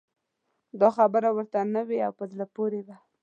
دا 0.79 0.89
خبره 0.97 1.29
ورته 1.33 1.59
نوې 1.75 1.99
او 2.07 2.11
په 2.19 2.23
زړه 2.31 2.45
پورې 2.55 2.81
وه. 2.87 2.97